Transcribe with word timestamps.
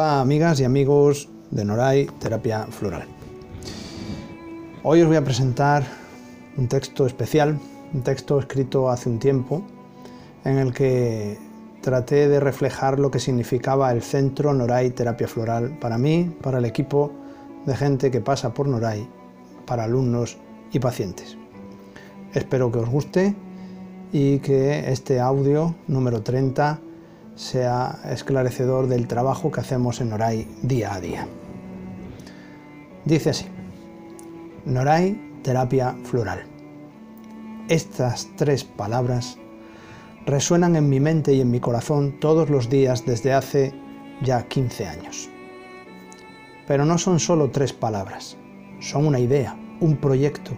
Hola 0.00 0.20
amigas 0.20 0.60
y 0.60 0.64
amigos 0.64 1.28
de 1.50 1.64
Noray 1.64 2.06
Terapia 2.20 2.68
Floral. 2.70 3.08
Hoy 4.84 5.02
os 5.02 5.08
voy 5.08 5.16
a 5.16 5.24
presentar 5.24 5.82
un 6.56 6.68
texto 6.68 7.04
especial, 7.04 7.58
un 7.92 8.02
texto 8.02 8.38
escrito 8.38 8.90
hace 8.90 9.08
un 9.08 9.18
tiempo, 9.18 9.60
en 10.44 10.58
el 10.58 10.72
que 10.72 11.36
traté 11.80 12.28
de 12.28 12.38
reflejar 12.38 13.00
lo 13.00 13.10
que 13.10 13.18
significaba 13.18 13.90
el 13.90 14.00
centro 14.00 14.54
Noray 14.54 14.90
Terapia 14.90 15.26
Floral 15.26 15.76
para 15.80 15.98
mí, 15.98 16.32
para 16.42 16.58
el 16.58 16.64
equipo 16.64 17.10
de 17.66 17.74
gente 17.74 18.12
que 18.12 18.20
pasa 18.20 18.54
por 18.54 18.68
Noray, 18.68 19.04
para 19.66 19.82
alumnos 19.82 20.36
y 20.70 20.78
pacientes. 20.78 21.36
Espero 22.34 22.70
que 22.70 22.78
os 22.78 22.88
guste 22.88 23.34
y 24.12 24.38
que 24.38 24.92
este 24.92 25.18
audio 25.18 25.74
número 25.88 26.22
30 26.22 26.82
sea 27.38 28.00
esclarecedor 28.10 28.88
del 28.88 29.06
trabajo 29.06 29.52
que 29.52 29.60
hacemos 29.60 30.00
en 30.00 30.10
Noray 30.10 30.48
día 30.62 30.92
a 30.92 31.00
día. 31.00 31.28
Dice 33.04 33.30
así, 33.30 33.46
Noray 34.64 35.38
Terapia 35.44 35.96
Floral. 36.02 36.40
Estas 37.68 38.28
tres 38.36 38.64
palabras 38.64 39.38
resuenan 40.26 40.74
en 40.74 40.88
mi 40.88 40.98
mente 40.98 41.32
y 41.32 41.40
en 41.40 41.52
mi 41.52 41.60
corazón 41.60 42.18
todos 42.18 42.50
los 42.50 42.68
días 42.68 43.06
desde 43.06 43.32
hace 43.32 43.72
ya 44.20 44.48
15 44.48 44.88
años. 44.88 45.30
Pero 46.66 46.84
no 46.84 46.98
son 46.98 47.20
solo 47.20 47.50
tres 47.50 47.72
palabras, 47.72 48.36
son 48.80 49.06
una 49.06 49.20
idea, 49.20 49.56
un 49.78 49.96
proyecto, 49.96 50.50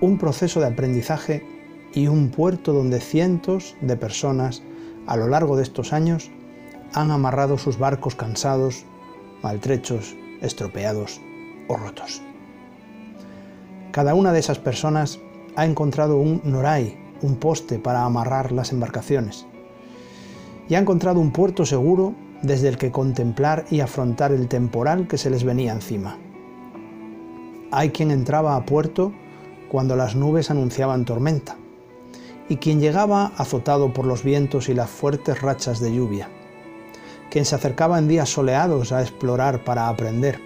un 0.00 0.16
proceso 0.16 0.60
de 0.60 0.68
aprendizaje 0.68 1.44
y 1.92 2.06
un 2.06 2.30
puerto 2.30 2.72
donde 2.72 3.00
cientos 3.00 3.74
de 3.80 3.96
personas 3.96 4.62
a 5.06 5.16
lo 5.16 5.28
largo 5.28 5.56
de 5.56 5.62
estos 5.62 5.92
años 5.92 6.30
han 6.92 7.10
amarrado 7.10 7.58
sus 7.58 7.78
barcos 7.78 8.14
cansados, 8.14 8.84
maltrechos, 9.42 10.16
estropeados 10.40 11.20
o 11.68 11.76
rotos. 11.76 12.22
Cada 13.90 14.14
una 14.14 14.32
de 14.32 14.40
esas 14.40 14.58
personas 14.58 15.18
ha 15.56 15.64
encontrado 15.64 16.16
un 16.16 16.40
noray, 16.44 16.98
un 17.22 17.36
poste 17.36 17.78
para 17.78 18.04
amarrar 18.04 18.52
las 18.52 18.72
embarcaciones, 18.72 19.46
y 20.68 20.74
ha 20.74 20.78
encontrado 20.78 21.20
un 21.20 21.30
puerto 21.30 21.64
seguro 21.64 22.14
desde 22.42 22.68
el 22.68 22.78
que 22.78 22.90
contemplar 22.90 23.64
y 23.70 23.80
afrontar 23.80 24.32
el 24.32 24.48
temporal 24.48 25.06
que 25.08 25.18
se 25.18 25.30
les 25.30 25.44
venía 25.44 25.72
encima. 25.72 26.18
Hay 27.70 27.90
quien 27.90 28.10
entraba 28.10 28.56
a 28.56 28.64
puerto 28.64 29.12
cuando 29.70 29.96
las 29.96 30.14
nubes 30.14 30.50
anunciaban 30.50 31.04
tormenta, 31.04 31.56
y 32.48 32.56
quien 32.56 32.80
llegaba 32.80 33.32
azotado 33.36 33.92
por 33.92 34.06
los 34.06 34.22
vientos 34.22 34.68
y 34.68 34.74
las 34.74 34.90
fuertes 34.90 35.40
rachas 35.40 35.80
de 35.80 35.94
lluvia, 35.94 36.28
quien 37.30 37.44
se 37.44 37.54
acercaba 37.54 37.98
en 37.98 38.08
días 38.08 38.28
soleados 38.28 38.92
a 38.92 39.00
explorar 39.00 39.64
para 39.64 39.88
aprender, 39.88 40.40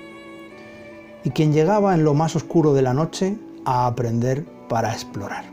y 1.24 1.30
quien 1.30 1.52
llegaba 1.52 1.94
en 1.94 2.04
lo 2.04 2.14
más 2.14 2.36
oscuro 2.36 2.74
de 2.74 2.82
la 2.82 2.94
noche 2.94 3.36
a 3.64 3.86
aprender 3.86 4.44
para 4.68 4.92
explorar. 4.92 5.44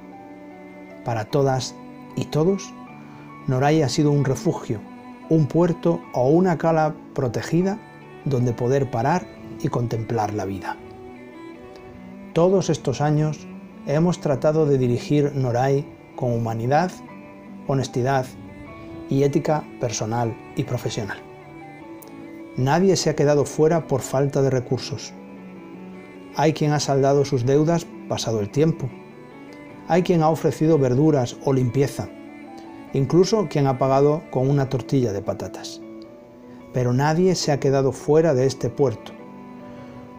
Para 1.04 1.26
todas 1.26 1.76
y 2.16 2.26
todos, 2.26 2.74
Noray 3.48 3.82
ha 3.82 3.90
sido 3.90 4.12
un 4.12 4.26
refugio, 4.26 4.80
un 5.30 5.48
puerto 5.48 6.02
o 6.14 6.30
una 6.30 6.58
cala 6.58 6.96
protegida 7.14 7.80
donde 8.26 8.54
poder 8.54 8.90
parar 8.90 9.28
y 9.62 9.68
contemplar 9.70 10.34
la 10.34 10.46
vida. 10.46 10.78
Todos 12.34 12.70
estos 12.70 13.02
años 13.02 13.48
hemos 13.88 14.20
tratado 14.20 14.66
de 14.66 14.78
dirigir 14.78 15.34
Noray 15.36 15.86
con 16.16 16.34
humanidad, 16.34 16.92
honestidad 17.68 18.26
y 19.10 19.24
ética 19.24 19.64
personal 19.80 20.36
y 20.56 20.64
profesional. 20.64 21.18
Nadie 22.58 22.96
se 22.96 23.10
ha 23.10 23.16
quedado 23.16 23.46
fuera 23.46 23.88
por 23.88 24.02
falta 24.02 24.42
de 24.42 24.50
recursos. 24.50 25.14
Hay 26.38 26.54
quien 26.54 26.72
ha 26.72 26.80
saldado 26.80 27.26
sus 27.26 27.46
deudas 27.46 27.86
pasado 28.08 28.40
el 28.40 28.50
tiempo. 28.50 28.90
Hay 29.88 30.04
quien 30.04 30.24
ha 30.24 30.30
ofrecido 30.30 30.78
verduras 30.78 31.38
o 31.44 31.54
limpieza. 31.54 32.08
Incluso 32.94 33.48
quien 33.50 33.68
ha 33.68 33.78
pagado 33.78 34.24
con 34.32 34.50
una 34.50 34.70
tortilla 34.70 35.12
de 35.12 35.22
patatas. 35.22 35.82
Pero 36.74 36.94
nadie 36.94 37.36
se 37.36 37.52
ha 37.52 37.60
quedado 37.60 37.92
fuera 37.92 38.34
de 38.34 38.46
este 38.46 38.70
puerto, 38.70 39.12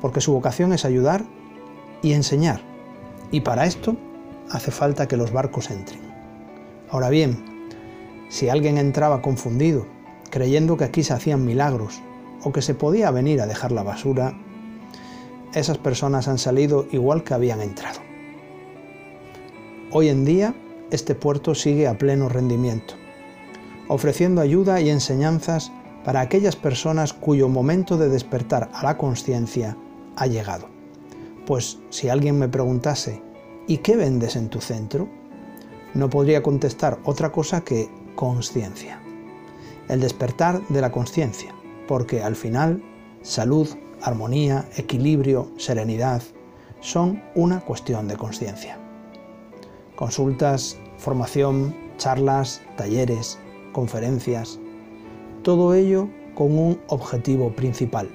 porque 0.00 0.20
su 0.20 0.32
vocación 0.32 0.72
es 0.72 0.84
ayudar 0.84 1.24
y 2.02 2.12
enseñar. 2.12 2.60
Y 3.30 3.40
para 3.40 3.66
esto 3.66 3.96
hace 4.50 4.70
falta 4.70 5.08
que 5.08 5.16
los 5.16 5.32
barcos 5.32 5.70
entren. 5.70 6.00
Ahora 6.90 7.10
bien, 7.10 7.68
si 8.28 8.48
alguien 8.48 8.78
entraba 8.78 9.22
confundido, 9.22 9.86
creyendo 10.30 10.76
que 10.76 10.84
aquí 10.84 11.02
se 11.02 11.12
hacían 11.12 11.44
milagros 11.44 12.00
o 12.42 12.52
que 12.52 12.62
se 12.62 12.74
podía 12.74 13.10
venir 13.10 13.40
a 13.40 13.46
dejar 13.46 13.72
la 13.72 13.82
basura, 13.82 14.34
esas 15.54 15.78
personas 15.78 16.28
han 16.28 16.38
salido 16.38 16.86
igual 16.92 17.24
que 17.24 17.34
habían 17.34 17.60
entrado. 17.60 18.00
Hoy 19.90 20.08
en 20.08 20.24
día, 20.24 20.54
este 20.90 21.14
puerto 21.14 21.54
sigue 21.54 21.88
a 21.88 21.98
pleno 21.98 22.28
rendimiento, 22.28 22.94
ofreciendo 23.88 24.40
ayuda 24.40 24.80
y 24.80 24.90
enseñanzas 24.90 25.72
para 26.04 26.20
aquellas 26.20 26.56
personas 26.56 27.12
cuyo 27.12 27.48
momento 27.48 27.96
de 27.96 28.08
despertar 28.08 28.70
a 28.72 28.84
la 28.84 28.96
conciencia 28.96 29.76
ha 30.16 30.26
llegado. 30.26 30.68
Pues 31.46 31.78
si 31.90 32.08
alguien 32.08 32.38
me 32.38 32.48
preguntase 32.48 33.22
¿Y 33.68 33.78
qué 33.78 33.96
vendes 33.96 34.36
en 34.36 34.48
tu 34.48 34.60
centro? 34.60 35.08
No 35.92 36.08
podría 36.08 36.40
contestar 36.40 37.00
otra 37.04 37.32
cosa 37.32 37.62
que 37.62 37.88
conciencia. 38.14 39.00
El 39.88 40.00
despertar 40.00 40.64
de 40.68 40.80
la 40.80 40.92
conciencia, 40.92 41.52
porque 41.88 42.22
al 42.22 42.36
final 42.36 42.80
salud, 43.22 43.68
armonía, 44.02 44.68
equilibrio, 44.76 45.50
serenidad 45.56 46.22
son 46.80 47.22
una 47.34 47.60
cuestión 47.60 48.06
de 48.06 48.16
conciencia. 48.16 48.78
Consultas, 49.96 50.78
formación, 50.98 51.74
charlas, 51.98 52.62
talleres, 52.76 53.38
conferencias, 53.72 54.60
todo 55.42 55.74
ello 55.74 56.08
con 56.36 56.56
un 56.56 56.80
objetivo 56.86 57.50
principal, 57.56 58.08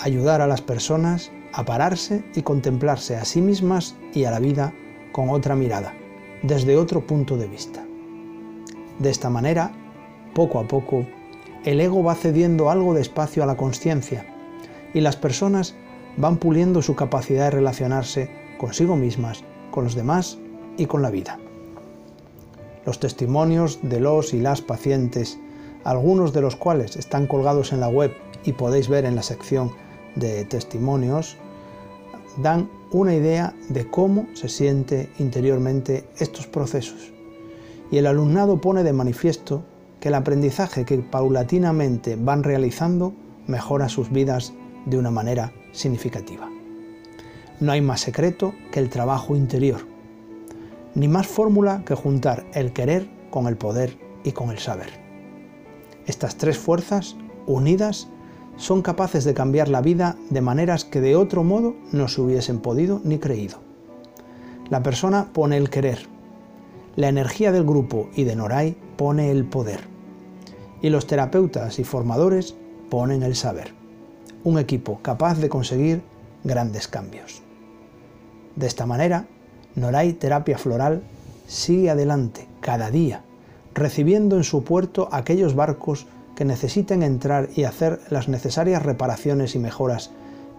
ayudar 0.00 0.40
a 0.40 0.48
las 0.48 0.60
personas 0.60 1.30
a 1.56 1.64
pararse 1.64 2.24
y 2.34 2.42
contemplarse 2.42 3.14
a 3.14 3.24
sí 3.24 3.40
mismas 3.40 3.94
y 4.12 4.24
a 4.24 4.32
la 4.32 4.40
vida 4.40 4.74
con 5.12 5.30
otra 5.30 5.54
mirada, 5.54 5.94
desde 6.42 6.76
otro 6.76 7.06
punto 7.06 7.36
de 7.36 7.46
vista. 7.46 7.84
De 8.98 9.10
esta 9.10 9.30
manera, 9.30 9.72
poco 10.34 10.58
a 10.58 10.66
poco, 10.66 11.06
el 11.64 11.80
ego 11.80 12.02
va 12.02 12.16
cediendo 12.16 12.70
algo 12.70 12.92
de 12.92 13.02
espacio 13.02 13.44
a 13.44 13.46
la 13.46 13.56
conciencia 13.56 14.26
y 14.92 15.00
las 15.00 15.16
personas 15.16 15.76
van 16.16 16.38
puliendo 16.38 16.82
su 16.82 16.96
capacidad 16.96 17.44
de 17.44 17.50
relacionarse 17.52 18.30
consigo 18.58 18.96
mismas, 18.96 19.44
con 19.70 19.84
los 19.84 19.94
demás 19.94 20.38
y 20.76 20.86
con 20.86 21.02
la 21.02 21.10
vida. 21.10 21.38
Los 22.84 22.98
testimonios 22.98 23.78
de 23.82 24.00
los 24.00 24.34
y 24.34 24.40
las 24.40 24.60
pacientes, 24.60 25.38
algunos 25.84 26.32
de 26.32 26.40
los 26.40 26.56
cuales 26.56 26.96
están 26.96 27.26
colgados 27.26 27.72
en 27.72 27.80
la 27.80 27.88
web 27.88 28.12
y 28.44 28.52
podéis 28.52 28.88
ver 28.88 29.04
en 29.04 29.14
la 29.14 29.22
sección 29.22 29.70
de 30.16 30.44
testimonios, 30.44 31.36
dan 32.38 32.68
una 32.90 33.14
idea 33.14 33.54
de 33.68 33.88
cómo 33.88 34.26
se 34.34 34.48
siente 34.48 35.10
interiormente 35.18 36.04
estos 36.18 36.46
procesos. 36.46 37.12
Y 37.90 37.98
el 37.98 38.06
alumnado 38.06 38.60
pone 38.60 38.82
de 38.82 38.92
manifiesto 38.92 39.64
que 40.00 40.08
el 40.08 40.14
aprendizaje 40.14 40.84
que 40.84 40.98
paulatinamente 40.98 42.16
van 42.16 42.42
realizando 42.42 43.14
mejora 43.46 43.88
sus 43.88 44.10
vidas 44.10 44.52
de 44.86 44.98
una 44.98 45.10
manera 45.10 45.52
significativa. 45.72 46.48
No 47.60 47.72
hay 47.72 47.80
más 47.80 48.00
secreto 48.00 48.54
que 48.72 48.80
el 48.80 48.90
trabajo 48.90 49.36
interior, 49.36 49.86
ni 50.94 51.08
más 51.08 51.26
fórmula 51.26 51.82
que 51.86 51.94
juntar 51.94 52.44
el 52.52 52.72
querer 52.72 53.08
con 53.30 53.46
el 53.46 53.56
poder 53.56 53.96
y 54.24 54.32
con 54.32 54.50
el 54.50 54.58
saber. 54.58 54.90
Estas 56.06 56.36
tres 56.36 56.58
fuerzas, 56.58 57.16
unidas, 57.46 58.08
son 58.56 58.82
capaces 58.82 59.24
de 59.24 59.34
cambiar 59.34 59.68
la 59.68 59.80
vida 59.80 60.16
de 60.30 60.40
maneras 60.40 60.84
que 60.84 61.00
de 61.00 61.16
otro 61.16 61.44
modo 61.44 61.74
no 61.92 62.08
se 62.08 62.20
hubiesen 62.20 62.60
podido 62.60 63.00
ni 63.04 63.18
creído. 63.18 63.58
La 64.70 64.82
persona 64.82 65.28
pone 65.32 65.56
el 65.56 65.70
querer, 65.70 66.06
la 66.96 67.08
energía 67.08 67.52
del 67.52 67.64
grupo 67.64 68.08
y 68.14 68.24
de 68.24 68.36
Noray 68.36 68.76
pone 68.96 69.30
el 69.30 69.44
poder, 69.44 69.80
y 70.80 70.90
los 70.90 71.06
terapeutas 71.06 71.78
y 71.78 71.84
formadores 71.84 72.54
ponen 72.88 73.22
el 73.22 73.34
saber. 73.34 73.72
Un 74.44 74.58
equipo 74.58 75.00
capaz 75.02 75.38
de 75.38 75.48
conseguir 75.48 76.02
grandes 76.44 76.86
cambios. 76.86 77.42
De 78.54 78.66
esta 78.66 78.86
manera, 78.86 79.26
Noray 79.74 80.12
Terapia 80.12 80.56
Floral 80.56 81.02
sigue 81.48 81.90
adelante 81.90 82.46
cada 82.60 82.90
día, 82.90 83.24
recibiendo 83.74 84.36
en 84.36 84.44
su 84.44 84.62
puerto 84.62 85.08
aquellos 85.10 85.54
barcos 85.56 86.06
que 86.34 86.44
necesiten 86.44 87.02
entrar 87.02 87.48
y 87.54 87.64
hacer 87.64 88.00
las 88.10 88.28
necesarias 88.28 88.82
reparaciones 88.82 89.54
y 89.54 89.58
mejoras 89.58 90.10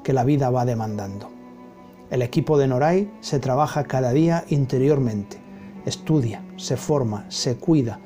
que 0.03 0.13
la 0.13 0.23
vida 0.23 0.49
va 0.49 0.65
demandando. 0.65 1.29
El 2.09 2.21
equipo 2.21 2.57
de 2.57 2.67
Noray 2.67 3.11
se 3.21 3.39
trabaja 3.39 3.83
cada 3.83 4.11
día 4.11 4.45
interiormente, 4.49 5.37
estudia, 5.85 6.43
se 6.55 6.77
forma, 6.77 7.25
se 7.29 7.57
cuida 7.57 7.99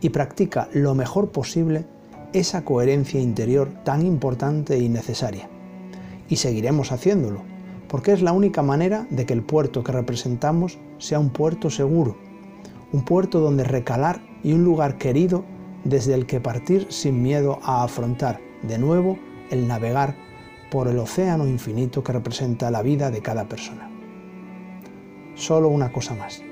y 0.00 0.10
practica 0.10 0.68
lo 0.72 0.94
mejor 0.94 1.30
posible 1.30 1.86
esa 2.32 2.64
coherencia 2.64 3.20
interior 3.20 3.70
tan 3.82 4.04
importante 4.04 4.78
y 4.78 4.88
necesaria. 4.88 5.48
Y 6.28 6.36
seguiremos 6.36 6.92
haciéndolo, 6.92 7.42
porque 7.88 8.12
es 8.12 8.20
la 8.20 8.32
única 8.32 8.62
manera 8.62 9.06
de 9.10 9.24
que 9.24 9.32
el 9.32 9.42
puerto 9.42 9.82
que 9.82 9.92
representamos 9.92 10.78
sea 10.98 11.18
un 11.18 11.30
puerto 11.30 11.70
seguro, 11.70 12.16
un 12.92 13.04
puerto 13.04 13.40
donde 13.40 13.64
recalar 13.64 14.20
y 14.42 14.52
un 14.52 14.64
lugar 14.64 14.98
querido 14.98 15.44
desde 15.88 16.14
el 16.14 16.26
que 16.26 16.40
partir 16.40 16.86
sin 16.90 17.22
miedo 17.22 17.58
a 17.62 17.84
afrontar 17.84 18.40
de 18.62 18.78
nuevo 18.78 19.18
el 19.50 19.68
navegar 19.68 20.16
por 20.70 20.88
el 20.88 20.98
océano 20.98 21.46
infinito 21.46 22.02
que 22.02 22.12
representa 22.12 22.70
la 22.70 22.82
vida 22.82 23.10
de 23.10 23.22
cada 23.22 23.44
persona. 23.44 23.88
Solo 25.34 25.68
una 25.68 25.92
cosa 25.92 26.14
más. 26.14 26.42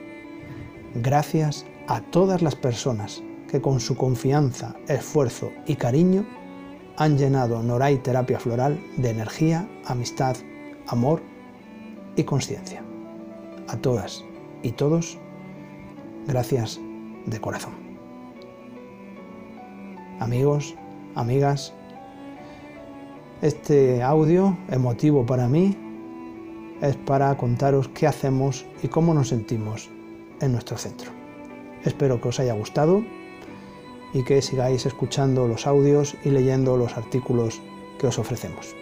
Gracias 0.94 1.66
a 1.88 2.00
todas 2.00 2.42
las 2.42 2.54
personas 2.54 3.22
que 3.50 3.60
con 3.60 3.81
su 3.81 3.96
confianza, 3.96 4.76
esfuerzo 4.88 5.52
y 5.66 5.76
cariño 5.76 6.25
han 6.96 7.19
llenado 7.19 7.62
Noray 7.62 7.98
Terapia 7.98 8.38
Floral 8.38 8.81
de 8.96 9.10
energía, 9.10 9.69
amistad, 9.84 10.36
amor 10.86 11.22
y 12.16 12.22
conciencia. 12.22 12.82
A 13.69 13.76
todas 13.76 14.25
y 14.62 14.72
todos, 14.72 15.19
gracias 16.26 16.81
de 17.26 17.40
corazón. 17.40 17.83
Amigos, 20.25 20.75
amigas, 21.17 21.75
este 23.43 24.03
audio 24.03 24.56
emotivo 24.71 25.26
para 25.26 25.49
mí 25.49 25.76
es 26.81 26.97
para 26.97 27.37
contaros 27.37 27.88
qué 27.88 28.06
hacemos 28.06 28.65
y 28.82 28.88
cómo 28.88 29.12
nos 29.12 29.29
sentimos 29.29 29.91
en 30.41 30.53
nuestro 30.53 30.79
centro. 30.79 31.11
Espero 31.85 32.23
que 32.23 32.29
os 32.29 32.41
haya 32.41 32.55
gustado 32.55 33.05
y 34.15 34.25
que 34.25 34.41
sigáis 34.41 34.87
escuchando 34.87 35.47
los 35.47 35.67
audios 35.67 36.17
y 36.25 36.31
leyendo 36.31 36.79
los 36.79 36.97
artículos 36.97 37.61
que 37.99 38.06
os 38.06 38.19
ofrecemos. 38.19 38.75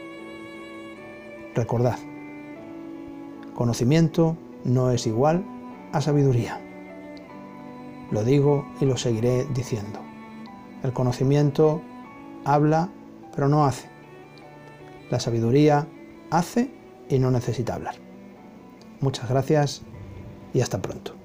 Recordad, 1.56 1.98
conocimiento 3.56 4.36
no 4.62 4.92
es 4.92 5.08
igual 5.08 5.44
a 5.90 6.00
sabiduría. 6.00 6.60
Lo 8.12 8.22
digo 8.22 8.64
y 8.80 8.84
lo 8.84 8.96
seguiré 8.96 9.44
diciendo. 9.52 10.11
El 10.82 10.92
conocimiento 10.92 11.82
habla 12.44 12.90
pero 13.34 13.48
no 13.48 13.64
hace. 13.64 13.88
La 15.10 15.20
sabiduría 15.20 15.86
hace 16.30 16.70
y 17.08 17.18
no 17.18 17.30
necesita 17.30 17.74
hablar. 17.74 17.94
Muchas 19.00 19.28
gracias 19.28 19.82
y 20.54 20.60
hasta 20.60 20.80
pronto. 20.80 21.21